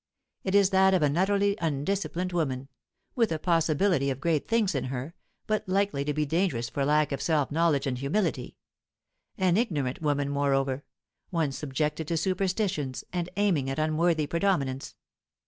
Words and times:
It 0.43 0.55
is 0.55 0.71
that 0.71 0.95
of 0.95 1.03
an 1.03 1.15
utterly 1.15 1.55
undisciplined 1.61 2.33
woman, 2.33 2.69
with 3.13 3.31
a 3.31 3.37
possibility 3.37 4.09
of 4.09 4.19
great 4.19 4.47
things 4.47 4.73
in 4.73 4.85
her, 4.85 5.13
but 5.45 5.69
likely 5.69 6.03
to 6.05 6.11
be 6.11 6.25
dangerous 6.25 6.69
for 6.69 6.83
lack 6.83 7.11
of 7.11 7.21
self 7.21 7.51
knowledge 7.51 7.85
and 7.85 7.99
humility; 7.99 8.57
an 9.37 9.57
ignorant 9.57 10.01
woman, 10.01 10.29
moreover; 10.31 10.83
one 11.29 11.51
subjected 11.51 12.07
to 12.07 12.17
superstitions, 12.17 13.03
and 13.13 13.29
aiming 13.37 13.69
at 13.69 13.77
unworthy 13.77 14.25
predominance. 14.25 14.95